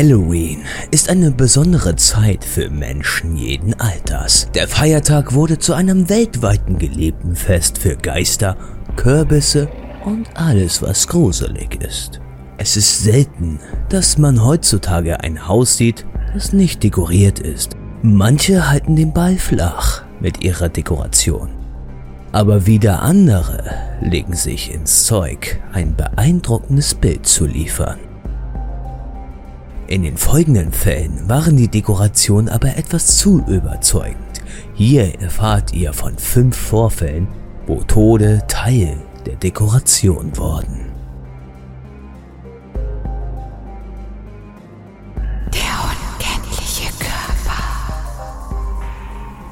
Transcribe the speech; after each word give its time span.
Halloween 0.00 0.62
ist 0.90 1.10
eine 1.10 1.30
besondere 1.30 1.94
Zeit 1.94 2.42
für 2.42 2.70
Menschen 2.70 3.36
jeden 3.36 3.78
Alters. 3.78 4.48
Der 4.54 4.66
Feiertag 4.66 5.34
wurde 5.34 5.58
zu 5.58 5.74
einem 5.74 6.08
weltweiten 6.08 6.78
gelebten 6.78 7.36
Fest 7.36 7.76
für 7.76 7.96
Geister, 7.96 8.56
Kürbisse 8.96 9.68
und 10.06 10.26
alles, 10.32 10.80
was 10.80 11.06
gruselig 11.06 11.82
ist. 11.84 12.18
Es 12.56 12.78
ist 12.78 13.02
selten, 13.02 13.58
dass 13.90 14.16
man 14.16 14.42
heutzutage 14.42 15.20
ein 15.20 15.46
Haus 15.46 15.76
sieht, 15.76 16.06
das 16.32 16.54
nicht 16.54 16.82
dekoriert 16.82 17.38
ist. 17.38 17.76
Manche 18.02 18.70
halten 18.70 18.96
den 18.96 19.12
Ball 19.12 19.36
flach 19.36 20.04
mit 20.18 20.42
ihrer 20.42 20.70
Dekoration. 20.70 21.50
Aber 22.32 22.64
wieder 22.64 23.02
andere 23.02 23.70
legen 24.00 24.32
sich 24.32 24.72
ins 24.72 25.04
Zeug, 25.04 25.60
ein 25.74 25.94
beeindruckendes 25.94 26.94
Bild 26.94 27.26
zu 27.26 27.44
liefern. 27.44 27.98
In 29.90 30.04
den 30.04 30.16
folgenden 30.16 30.70
Fällen 30.70 31.28
waren 31.28 31.56
die 31.56 31.66
Dekorationen 31.66 32.48
aber 32.48 32.76
etwas 32.76 33.18
zu 33.18 33.44
überzeugend. 33.48 34.40
Hier 34.72 35.20
erfahrt 35.20 35.72
ihr 35.72 35.92
von 35.92 36.16
fünf 36.16 36.56
Vorfällen, 36.56 37.26
wo 37.66 37.82
Tode 37.82 38.40
Teil 38.46 38.96
der 39.26 39.34
Dekoration 39.34 40.36
wurden. 40.36 40.92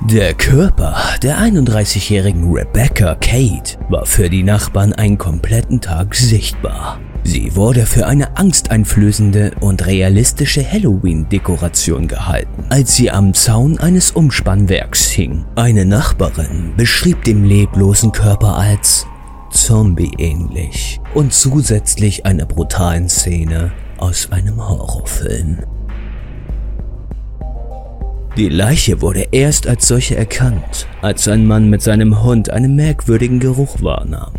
Der 0.08 0.34
Körper 0.34 0.96
der 1.20 1.38
31-jährigen 1.38 2.52
Rebecca 2.52 3.16
Kate 3.16 3.76
war 3.88 4.06
für 4.06 4.30
die 4.30 4.44
Nachbarn 4.44 4.92
einen 4.92 5.18
kompletten 5.18 5.80
Tag 5.80 6.14
sichtbar. 6.14 7.00
Sie 7.30 7.54
wurde 7.54 7.84
für 7.84 8.06
eine 8.06 8.38
angsteinflößende 8.38 9.50
und 9.60 9.84
realistische 9.84 10.64
Halloween-Dekoration 10.66 12.08
gehalten, 12.08 12.64
als 12.70 12.96
sie 12.96 13.10
am 13.10 13.34
Zaun 13.34 13.78
eines 13.78 14.12
Umspannwerks 14.12 15.10
hing. 15.10 15.44
Eine 15.54 15.84
Nachbarin 15.84 16.72
beschrieb 16.78 17.22
den 17.24 17.44
leblosen 17.44 18.12
Körper 18.12 18.56
als 18.56 19.04
Zombie-ähnlich 19.50 21.02
und 21.12 21.34
zusätzlich 21.34 22.24
einer 22.24 22.46
brutalen 22.46 23.10
Szene 23.10 23.72
aus 23.98 24.32
einem 24.32 24.66
Horrorfilm. 24.66 25.58
Die 28.38 28.48
Leiche 28.48 29.02
wurde 29.02 29.26
erst 29.32 29.66
als 29.66 29.86
solche 29.86 30.16
erkannt, 30.16 30.86
als 31.02 31.28
ein 31.28 31.46
Mann 31.46 31.68
mit 31.68 31.82
seinem 31.82 32.22
Hund 32.22 32.48
einen 32.48 32.74
merkwürdigen 32.74 33.38
Geruch 33.38 33.82
wahrnahm 33.82 34.32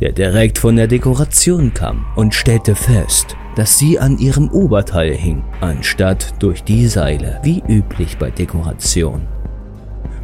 der 0.00 0.12
direkt 0.12 0.58
von 0.58 0.76
der 0.76 0.86
Dekoration 0.86 1.72
kam 1.74 2.06
und 2.16 2.34
stellte 2.34 2.74
fest, 2.74 3.36
dass 3.56 3.78
sie 3.78 3.98
an 3.98 4.18
ihrem 4.18 4.48
Oberteil 4.50 5.14
hing, 5.14 5.44
anstatt 5.60 6.34
durch 6.38 6.64
die 6.64 6.86
Seile, 6.86 7.40
wie 7.42 7.62
üblich 7.68 8.18
bei 8.18 8.30
Dekoration. 8.30 9.26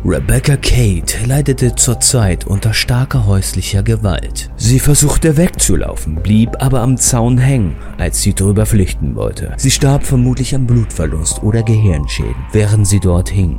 Rebecca 0.05 0.57
Kate 0.57 1.27
leidete 1.27 1.75
zurzeit 1.75 2.47
unter 2.47 2.73
starker 2.73 3.27
häuslicher 3.27 3.83
Gewalt. 3.83 4.51
Sie 4.57 4.79
versuchte 4.79 5.37
wegzulaufen, 5.37 6.23
blieb 6.23 6.51
aber 6.63 6.81
am 6.81 6.97
Zaun 6.97 7.39
hängen, 7.39 7.75
als 7.99 8.23
sie 8.23 8.33
drüber 8.33 8.67
flüchten 8.67 9.17
wollte. 9.17 9.53
Sie 9.57 9.71
starb 9.71 10.05
vermutlich 10.05 10.55
an 10.55 10.67
Blutverlust 10.67 11.43
oder 11.43 11.65
Gehirnschäden, 11.65 12.37
während 12.53 12.87
sie 12.87 13.01
dort 13.01 13.31
hing. 13.31 13.59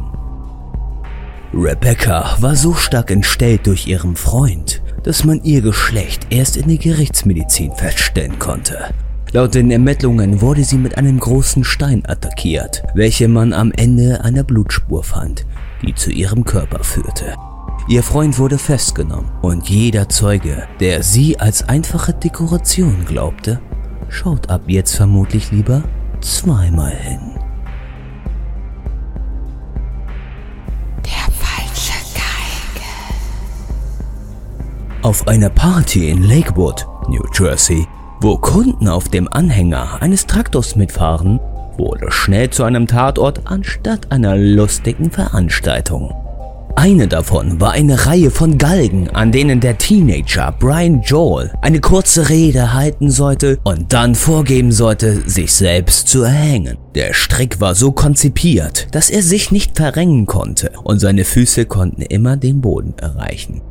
Rebecca 1.54 2.38
war 2.40 2.56
so 2.56 2.74
stark 2.74 3.12
entstellt 3.12 3.68
durch 3.68 3.88
ihren 3.88 4.16
Freund, 4.16 4.77
dass 5.03 5.23
man 5.23 5.44
ihr 5.44 5.62
Geschlecht 5.62 6.28
erst 6.30 6.58
in 6.58 6.67
der 6.67 6.78
Gerichtsmedizin 6.78 7.72
feststellen 7.73 8.40
konnte. 8.40 8.78
Laut 9.31 9.56
den 9.56 9.72
Ermittlungen 9.72 10.41
wurde 10.41 10.63
sie 10.63 10.78
mit 10.78 10.97
einem 10.97 11.19
großen 11.19 11.63
Stein 11.63 12.03
attackiert, 12.08 12.84
welche 12.96 13.28
man 13.28 13.52
am 13.53 13.72
Ende 13.72 14.24
einer 14.24 14.44
Blutspur 14.44 15.03
fand, 15.03 15.46
die 15.85 15.94
zu 15.94 16.12
ihrem 16.12 16.46
Körper 16.46 16.84
führte. 16.84 17.35
Ihr 17.90 18.03
Freund 18.03 18.38
wurde 18.40 18.58
festgenommen 18.58 19.31
und 19.41 19.69
jeder 19.69 20.09
Zeuge, 20.09 20.63
der 20.80 21.03
sie 21.03 21.40
als 21.40 21.68
einfache 21.68 22.14
Dekoration 22.14 23.06
glaubte, 23.06 23.62
schaut 24.09 24.50
ab 24.50 24.64
jetzt 24.68 24.96
vermutlich 24.96 25.52
lieber 25.52 25.84
zweimal 26.22 26.91
hin. 26.91 27.37
Auf 35.07 35.25
einer 35.25 35.50
Party 35.50 36.09
in 36.09 36.23
Lakewood, 36.23 36.85
New 37.07 37.23
Jersey, 37.34 37.88
wo 38.19 38.38
Kunden 38.38 38.90
auf 38.90 39.07
dem 39.07 39.29
Anhänger 39.31 40.01
eines 40.01 40.28
Traktors 40.28 40.75
mitfahren, 40.75 41.40
wurde 41.78 42.12
schnell 42.12 42.50
zu 42.50 42.66
einem 42.66 42.88
Tatort 42.88 43.40
anstatt 43.46 44.12
einer 44.12 44.35
lustigen 44.35 45.09
Veranstaltung. 45.09 46.13
Eine 46.75 47.07
davon 47.07 47.62
war 47.62 47.72
eine 47.72 48.06
Reihe 48.06 48.31
von 48.31 48.57
Galgen, 48.57 49.09
an 49.12 49.31
denen 49.31 49.62
der 49.62 49.78
Teenager 49.78 50.53
Brian 50.59 51.01
Joel 51.03 51.53
eine 51.62 51.79
kurze 51.79 52.28
Rede 52.28 52.73
halten 52.73 53.09
sollte 53.09 53.59
und 53.63 53.94
dann 53.94 54.13
vorgeben 54.13 54.73
sollte, 54.73 55.22
sich 55.25 55.53
selbst 55.53 56.09
zu 56.09 56.23
erhängen. 56.23 56.78
Der 56.96 57.13
Strick 57.13 57.62
war 57.62 57.75
so 57.75 57.94
konzipiert, 57.94 58.90
dass 58.91 59.09
er 59.09 59.22
sich 59.22 59.51
nicht 59.51 59.78
verrenken 59.78 60.25
konnte 60.25 60.73
und 60.84 61.00
seine 61.00 61.23
Füße 61.23 61.63
konnten 61.63 62.01
immer 62.01 62.35
den 62.35 62.59
Boden 62.59 62.94
erreichen. 62.97 63.62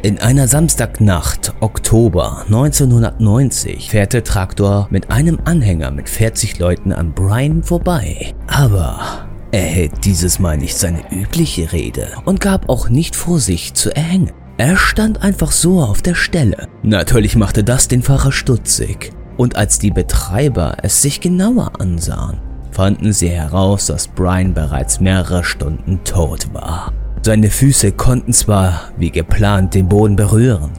In 0.00 0.20
einer 0.20 0.46
Samstagnacht, 0.46 1.54
Oktober 1.58 2.44
1990, 2.46 3.90
fährt 3.90 4.12
der 4.12 4.22
Traktor 4.22 4.86
mit 4.90 5.10
einem 5.10 5.40
Anhänger 5.44 5.90
mit 5.90 6.08
40 6.08 6.60
Leuten 6.60 6.92
an 6.92 7.14
Brian 7.14 7.64
vorbei. 7.64 8.32
Aber 8.46 9.26
er 9.50 9.62
hält 9.62 10.04
dieses 10.04 10.38
Mal 10.38 10.56
nicht 10.56 10.78
seine 10.78 11.02
übliche 11.10 11.72
Rede 11.72 12.12
und 12.26 12.40
gab 12.40 12.68
auch 12.68 12.88
nicht 12.88 13.16
vor, 13.16 13.40
sich 13.40 13.74
zu 13.74 13.92
erhängen. 13.92 14.30
Er 14.56 14.76
stand 14.76 15.22
einfach 15.22 15.50
so 15.50 15.80
auf 15.80 16.00
der 16.00 16.14
Stelle. 16.14 16.68
Natürlich 16.84 17.34
machte 17.34 17.64
das 17.64 17.88
den 17.88 18.02
Fahrer 18.02 18.30
stutzig. 18.30 19.10
Und 19.36 19.56
als 19.56 19.80
die 19.80 19.90
Betreiber 19.90 20.76
es 20.82 21.02
sich 21.02 21.20
genauer 21.20 21.72
ansahen, 21.80 22.38
fanden 22.70 23.12
sie 23.12 23.30
heraus, 23.30 23.86
dass 23.86 24.06
Brian 24.06 24.54
bereits 24.54 25.00
mehrere 25.00 25.42
Stunden 25.42 26.04
tot 26.04 26.54
war. 26.54 26.92
Seine 27.28 27.50
Füße 27.50 27.92
konnten 27.92 28.32
zwar 28.32 28.88
wie 28.96 29.10
geplant 29.10 29.74
den 29.74 29.86
Boden 29.86 30.16
berühren, 30.16 30.70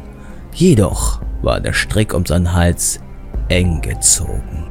jedoch 0.51 1.21
war 1.43 1.59
der 1.59 1.73
Strick 1.73 2.11
um 2.11 2.25
seinen 2.25 2.55
Hals 2.55 2.99
eng 3.49 3.81
gezogen. 3.81 4.65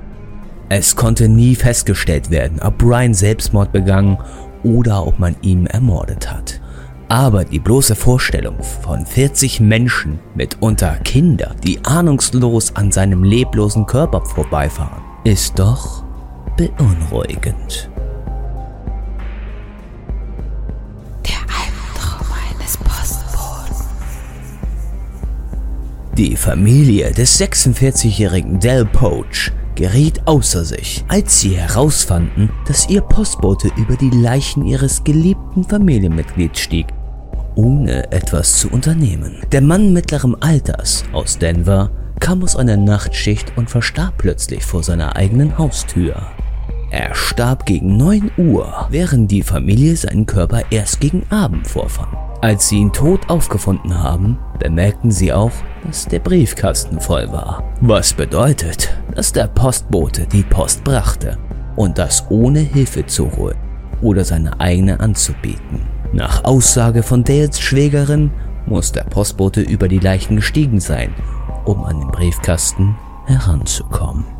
Es 0.68 0.96
konnte 0.96 1.28
nie 1.28 1.54
festgestellt 1.54 2.30
werden, 2.30 2.60
ob 2.60 2.78
Brian 2.78 3.14
Selbstmord 3.14 3.70
begangen 3.70 4.18
oder 4.64 5.06
ob 5.06 5.20
man 5.20 5.36
ihn 5.40 5.66
ermordet 5.66 6.32
hat. 6.32 6.60
Aber 7.08 7.44
die 7.44 7.60
bloße 7.60 7.94
Vorstellung 7.94 8.60
von 8.82 9.06
40 9.06 9.60
Menschen, 9.60 10.18
mitunter 10.34 10.96
Kinder, 11.04 11.54
die 11.62 11.78
ahnungslos 11.84 12.74
an 12.74 12.90
seinem 12.90 13.22
leblosen 13.22 13.86
Körper 13.86 14.26
vorbeifahren, 14.26 15.04
ist 15.22 15.56
doch 15.56 16.02
beunruhigend. 16.56 17.88
Die 26.18 26.34
Familie 26.34 27.12
des 27.12 27.40
46-jährigen 27.40 28.58
Del 28.58 28.84
Poach 28.84 29.52
geriet 29.76 30.20
außer 30.24 30.64
sich, 30.64 31.04
als 31.06 31.38
sie 31.38 31.56
herausfanden, 31.56 32.50
dass 32.66 32.90
ihr 32.90 33.02
Postbote 33.02 33.70
über 33.76 33.94
die 33.94 34.10
Leichen 34.10 34.66
ihres 34.66 35.04
geliebten 35.04 35.62
Familienmitglieds 35.62 36.58
stieg, 36.58 36.88
ohne 37.54 38.10
etwas 38.10 38.58
zu 38.58 38.68
unternehmen. 38.68 39.36
Der 39.52 39.60
Mann 39.60 39.92
mittleren 39.92 40.34
Alters 40.42 41.04
aus 41.12 41.38
Denver 41.38 41.88
kam 42.18 42.42
aus 42.42 42.56
einer 42.56 42.76
Nachtschicht 42.76 43.52
und 43.56 43.70
verstarb 43.70 44.14
plötzlich 44.18 44.64
vor 44.64 44.82
seiner 44.82 45.14
eigenen 45.14 45.56
Haustür. 45.56 46.20
Er 46.90 47.14
starb 47.14 47.64
gegen 47.64 47.96
9 47.96 48.32
Uhr, 48.38 48.88
während 48.90 49.30
die 49.30 49.42
Familie 49.42 49.94
seinen 49.94 50.26
Körper 50.26 50.62
erst 50.70 50.98
gegen 50.98 51.22
Abend 51.30 51.68
vorfand. 51.68 52.27
Als 52.40 52.68
sie 52.68 52.78
ihn 52.78 52.92
tot 52.92 53.28
aufgefunden 53.28 54.00
haben, 54.00 54.38
bemerkten 54.60 55.10
sie 55.10 55.32
auch, 55.32 55.52
dass 55.84 56.06
der 56.06 56.20
Briefkasten 56.20 57.00
voll 57.00 57.32
war. 57.32 57.64
Was 57.80 58.12
bedeutet, 58.12 58.96
dass 59.14 59.32
der 59.32 59.48
Postbote 59.48 60.26
die 60.26 60.44
Post 60.44 60.84
brachte 60.84 61.36
und 61.74 61.98
das 61.98 62.24
ohne 62.30 62.60
Hilfe 62.60 63.06
zu 63.06 63.36
holen 63.36 63.56
oder 64.02 64.24
seine 64.24 64.60
eigene 64.60 65.00
anzubieten. 65.00 65.88
Nach 66.12 66.44
Aussage 66.44 67.02
von 67.02 67.24
Dales 67.24 67.60
Schwägerin 67.60 68.30
muss 68.66 68.92
der 68.92 69.04
Postbote 69.04 69.60
über 69.60 69.88
die 69.88 69.98
Leichen 69.98 70.36
gestiegen 70.36 70.78
sein, 70.78 71.12
um 71.64 71.82
an 71.84 71.98
den 71.98 72.10
Briefkasten 72.10 72.96
heranzukommen. 73.26 74.37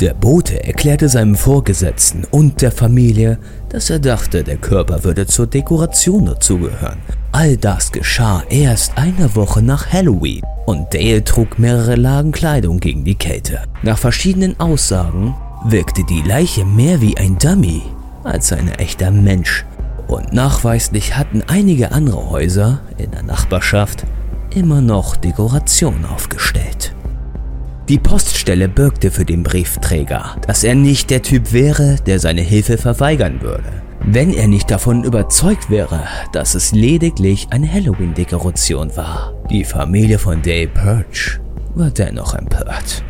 Der 0.00 0.14
Bote 0.14 0.64
erklärte 0.64 1.10
seinem 1.10 1.34
Vorgesetzten 1.34 2.24
und 2.30 2.62
der 2.62 2.72
Familie, 2.72 3.38
dass 3.68 3.90
er 3.90 3.98
dachte, 3.98 4.42
der 4.42 4.56
Körper 4.56 5.04
würde 5.04 5.26
zur 5.26 5.46
Dekoration 5.46 6.24
dazugehören. 6.24 7.00
All 7.32 7.58
das 7.58 7.92
geschah 7.92 8.42
erst 8.48 8.96
eine 8.96 9.36
Woche 9.36 9.60
nach 9.60 9.92
Halloween 9.92 10.40
und 10.64 10.94
Dale 10.94 11.22
trug 11.22 11.58
mehrere 11.58 11.96
Lagen 11.96 12.32
Kleidung 12.32 12.80
gegen 12.80 13.04
die 13.04 13.14
Kälte. 13.14 13.60
Nach 13.82 13.98
verschiedenen 13.98 14.58
Aussagen 14.58 15.34
wirkte 15.66 16.02
die 16.08 16.22
Leiche 16.22 16.64
mehr 16.64 17.02
wie 17.02 17.18
ein 17.18 17.36
Dummy 17.36 17.82
als 18.24 18.54
ein 18.54 18.70
echter 18.70 19.10
Mensch. 19.10 19.66
Und 20.08 20.32
nachweislich 20.32 21.18
hatten 21.18 21.42
einige 21.46 21.92
andere 21.92 22.30
Häuser 22.30 22.80
in 22.96 23.10
der 23.10 23.22
Nachbarschaft 23.22 24.06
immer 24.54 24.80
noch 24.80 25.16
Dekoration 25.16 26.06
aufgestellt. 26.06 26.79
Die 27.90 27.98
Poststelle 27.98 28.68
bürgte 28.68 29.10
für 29.10 29.24
den 29.24 29.42
Briefträger, 29.42 30.36
dass 30.46 30.62
er 30.62 30.76
nicht 30.76 31.10
der 31.10 31.22
Typ 31.22 31.52
wäre, 31.52 31.96
der 32.06 32.20
seine 32.20 32.40
Hilfe 32.40 32.78
verweigern 32.78 33.40
würde, 33.42 33.82
wenn 34.04 34.32
er 34.32 34.46
nicht 34.46 34.70
davon 34.70 35.02
überzeugt 35.02 35.70
wäre, 35.70 36.04
dass 36.30 36.54
es 36.54 36.70
lediglich 36.70 37.48
eine 37.50 37.68
Halloween-Dekoration 37.68 38.96
war. 38.96 39.34
Die 39.50 39.64
Familie 39.64 40.20
von 40.20 40.40
Dave 40.40 40.68
Perch 40.68 41.40
war 41.74 41.90
dennoch 41.90 42.32
empört. 42.34 43.02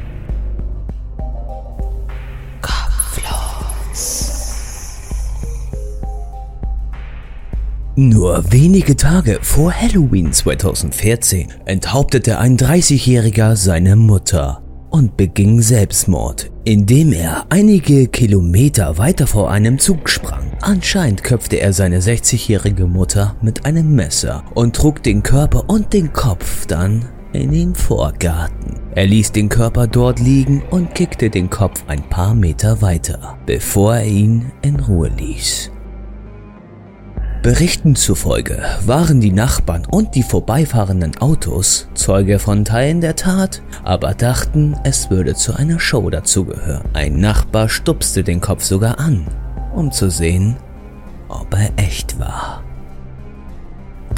Nur 7.96 8.50
wenige 8.50 8.96
Tage 8.96 9.40
vor 9.42 9.74
Halloween 9.74 10.32
2014 10.32 11.52
enthauptete 11.66 12.38
ein 12.38 12.56
30-Jähriger 12.56 13.56
seine 13.56 13.94
Mutter 13.94 14.62
und 14.90 15.16
beging 15.16 15.62
Selbstmord, 15.62 16.50
indem 16.64 17.12
er 17.12 17.46
einige 17.48 18.08
Kilometer 18.08 18.98
weiter 18.98 19.26
vor 19.26 19.50
einem 19.50 19.78
Zug 19.78 20.08
sprang. 20.08 20.52
Anscheinend 20.60 21.24
köpfte 21.24 21.60
er 21.60 21.72
seine 21.72 22.00
60-jährige 22.00 22.86
Mutter 22.86 23.36
mit 23.40 23.64
einem 23.64 23.94
Messer 23.94 24.44
und 24.54 24.76
trug 24.76 25.02
den 25.02 25.22
Körper 25.22 25.64
und 25.68 25.92
den 25.92 26.12
Kopf 26.12 26.66
dann 26.66 27.06
in 27.32 27.52
den 27.52 27.74
Vorgarten. 27.74 28.74
Er 28.94 29.06
ließ 29.06 29.32
den 29.32 29.48
Körper 29.48 29.86
dort 29.86 30.18
liegen 30.18 30.62
und 30.70 30.94
kickte 30.94 31.30
den 31.30 31.48
Kopf 31.48 31.84
ein 31.86 32.02
paar 32.08 32.34
Meter 32.34 32.82
weiter, 32.82 33.38
bevor 33.46 33.96
er 33.96 34.04
ihn 34.04 34.50
in 34.62 34.80
Ruhe 34.80 35.10
ließ. 35.16 35.70
Berichten 37.42 37.96
zufolge 37.96 38.62
waren 38.84 39.18
die 39.22 39.32
Nachbarn 39.32 39.86
und 39.86 40.14
die 40.14 40.22
vorbeifahrenden 40.22 41.16
Autos 41.22 41.88
Zeuge 41.94 42.38
von 42.38 42.66
Teilen 42.66 43.00
der 43.00 43.16
Tat, 43.16 43.62
aber 43.82 44.12
dachten, 44.12 44.76
es 44.84 45.08
würde 45.08 45.34
zu 45.34 45.54
einer 45.54 45.80
Show 45.80 46.10
dazugehören. 46.10 46.84
Ein 46.92 47.18
Nachbar 47.18 47.70
stupste 47.70 48.22
den 48.22 48.42
Kopf 48.42 48.64
sogar 48.64 48.98
an, 48.98 49.26
um 49.74 49.90
zu 49.90 50.10
sehen, 50.10 50.56
ob 51.28 51.54
er 51.54 51.70
echt 51.82 52.20
war. 52.20 52.62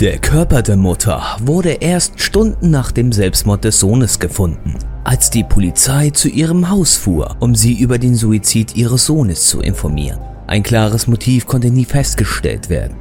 Der 0.00 0.18
Körper 0.18 0.62
der 0.62 0.76
Mutter 0.76 1.22
wurde 1.40 1.74
erst 1.74 2.20
Stunden 2.20 2.70
nach 2.70 2.90
dem 2.90 3.12
Selbstmord 3.12 3.62
des 3.62 3.78
Sohnes 3.78 4.18
gefunden, 4.18 4.74
als 5.04 5.30
die 5.30 5.44
Polizei 5.44 6.10
zu 6.10 6.28
ihrem 6.28 6.70
Haus 6.70 6.96
fuhr, 6.96 7.36
um 7.38 7.54
sie 7.54 7.74
über 7.78 7.98
den 7.98 8.16
Suizid 8.16 8.74
ihres 8.74 9.06
Sohnes 9.06 9.46
zu 9.46 9.60
informieren. 9.60 10.18
Ein 10.48 10.64
klares 10.64 11.06
Motiv 11.06 11.46
konnte 11.46 11.70
nie 11.70 11.84
festgestellt 11.84 12.68
werden, 12.68 12.96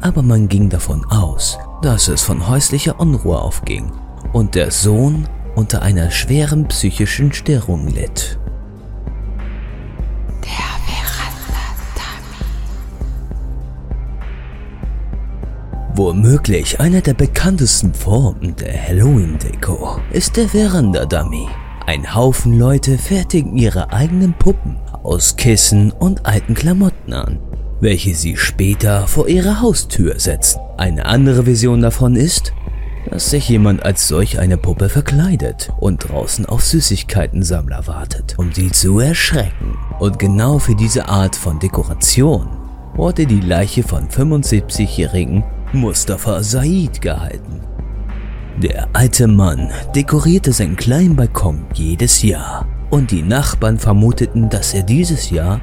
aber 0.00 0.22
man 0.22 0.48
ging 0.48 0.68
davon 0.68 1.04
aus, 1.06 1.58
dass 1.82 2.08
es 2.08 2.22
von 2.22 2.48
häuslicher 2.48 3.00
Unruhe 3.00 3.38
aufging 3.40 3.92
und 4.32 4.54
der 4.54 4.70
Sohn 4.70 5.28
unter 5.54 5.82
einer 5.82 6.10
schweren 6.10 6.68
psychischen 6.68 7.32
Störung 7.32 7.88
litt. 7.88 8.38
Womöglich 16.02 16.80
einer 16.80 17.02
der 17.02 17.12
bekanntesten 17.12 17.92
Formen 17.92 18.56
der 18.56 18.72
Halloween-Deko 18.72 20.00
ist 20.12 20.38
der 20.38 20.48
Veranda-Dummy. 20.48 21.46
Ein 21.84 22.14
Haufen 22.14 22.58
Leute 22.58 22.96
fertigen 22.96 23.54
ihre 23.58 23.92
eigenen 23.92 24.32
Puppen 24.32 24.78
aus 25.02 25.36
Kissen 25.36 25.90
und 25.90 26.24
alten 26.24 26.54
Klamotten 26.54 27.12
an, 27.12 27.38
welche 27.80 28.14
sie 28.14 28.36
später 28.36 29.06
vor 29.06 29.28
ihre 29.28 29.60
Haustür 29.60 30.18
setzen. 30.18 30.60
Eine 30.76 31.06
andere 31.06 31.46
Vision 31.46 31.80
davon 31.80 32.16
ist, 32.16 32.52
dass 33.10 33.30
sich 33.30 33.48
jemand 33.48 33.84
als 33.84 34.08
solch 34.08 34.38
eine 34.38 34.56
Puppe 34.56 34.88
verkleidet 34.88 35.72
und 35.80 36.08
draußen 36.08 36.46
auf 36.46 36.62
Süßigkeitensammler 36.64 37.86
wartet, 37.86 38.34
um 38.38 38.52
sie 38.52 38.70
zu 38.70 39.00
erschrecken. 39.00 39.78
Und 39.98 40.18
genau 40.18 40.58
für 40.58 40.74
diese 40.74 41.08
Art 41.08 41.34
von 41.34 41.58
Dekoration 41.58 42.48
wurde 42.94 43.26
die 43.26 43.40
Leiche 43.40 43.82
von 43.82 44.08
75-jährigen 44.08 45.42
Mustafa 45.72 46.42
Said 46.42 47.00
gehalten. 47.00 47.60
Der 48.62 48.88
alte 48.92 49.26
Mann 49.26 49.70
dekorierte 49.94 50.52
seinen 50.52 50.76
kleinen 50.76 51.16
Balkon 51.16 51.64
jedes 51.72 52.22
Jahr 52.22 52.68
und 52.90 53.10
die 53.10 53.22
Nachbarn 53.22 53.78
vermuteten, 53.78 54.50
dass 54.50 54.74
er 54.74 54.82
dieses 54.82 55.30
Jahr 55.30 55.60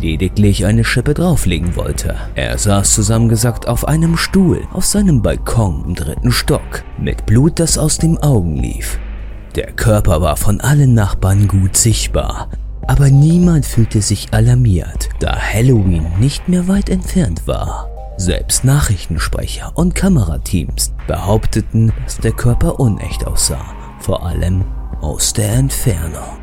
lediglich 0.00 0.66
eine 0.66 0.84
Schippe 0.84 1.14
drauflegen 1.14 1.76
wollte. 1.76 2.16
Er 2.34 2.56
saß 2.58 2.94
zusammengesackt 2.94 3.68
auf 3.68 3.86
einem 3.86 4.16
Stuhl 4.16 4.62
auf 4.72 4.84
seinem 4.84 5.22
Balkon 5.22 5.84
im 5.86 5.94
dritten 5.94 6.32
Stock 6.32 6.84
mit 6.98 7.26
Blut, 7.26 7.58
das 7.58 7.78
aus 7.78 7.98
den 7.98 8.18
Augen 8.18 8.56
lief. 8.56 8.98
Der 9.54 9.72
Körper 9.72 10.20
war 10.20 10.36
von 10.36 10.60
allen 10.60 10.94
Nachbarn 10.94 11.48
gut 11.48 11.76
sichtbar, 11.76 12.48
aber 12.86 13.10
niemand 13.10 13.66
fühlte 13.66 14.02
sich 14.02 14.32
alarmiert, 14.32 15.08
da 15.20 15.36
Halloween 15.36 16.06
nicht 16.18 16.48
mehr 16.48 16.68
weit 16.68 16.88
entfernt 16.88 17.46
war. 17.46 17.88
Selbst 18.16 18.64
Nachrichtensprecher 18.64 19.72
und 19.74 19.94
Kamerateams 19.94 20.92
behaupteten, 21.06 21.92
dass 22.04 22.18
der 22.18 22.32
Körper 22.32 22.80
unecht 22.80 23.26
aussah, 23.26 23.64
vor 24.00 24.26
allem 24.26 24.64
aus 25.00 25.32
der 25.32 25.52
Entfernung. 25.52 26.38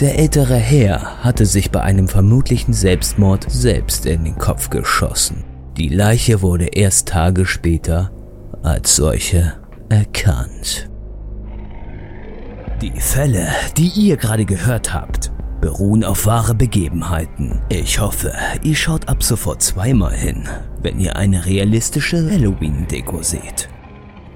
Der 0.00 0.16
ältere 0.16 0.54
Herr 0.54 1.24
hatte 1.24 1.44
sich 1.44 1.72
bei 1.72 1.80
einem 1.80 2.06
vermutlichen 2.06 2.72
Selbstmord 2.72 3.50
selbst 3.50 4.06
in 4.06 4.22
den 4.22 4.38
Kopf 4.38 4.70
geschossen. 4.70 5.42
Die 5.76 5.88
Leiche 5.88 6.40
wurde 6.40 6.66
erst 6.66 7.08
Tage 7.08 7.44
später 7.44 8.12
als 8.62 8.94
solche 8.94 9.54
erkannt. 9.88 10.88
Die 12.80 13.00
Fälle, 13.00 13.48
die 13.76 13.88
ihr 13.88 14.16
gerade 14.16 14.44
gehört 14.44 14.94
habt, 14.94 15.32
beruhen 15.60 16.04
auf 16.04 16.26
wahre 16.26 16.54
Begebenheiten. 16.54 17.60
Ich 17.68 17.98
hoffe, 17.98 18.32
ihr 18.62 18.76
schaut 18.76 19.08
ab 19.08 19.24
sofort 19.24 19.62
zweimal 19.62 20.14
hin, 20.14 20.48
wenn 20.80 21.00
ihr 21.00 21.16
eine 21.16 21.44
realistische 21.44 22.30
Halloween-Deko 22.30 23.24
seht. 23.24 23.68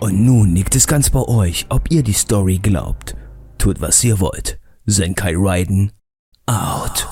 Und 0.01 0.25
nun 0.25 0.57
liegt 0.57 0.75
es 0.75 0.89
ganz 0.89 1.09
bei 1.11 1.21
euch, 1.21 1.67
ob 1.69 1.89
ihr 1.93 2.03
die 2.03 2.15
Story 2.15 2.59
glaubt. 2.59 3.15
Tut 3.59 3.81
was 3.81 4.03
ihr 4.03 4.19
wollt. 4.19 4.59
Zenkai 4.89 5.37
Raiden 5.37 5.91
out. 6.49 7.12